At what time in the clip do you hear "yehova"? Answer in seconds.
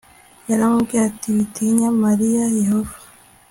2.59-2.95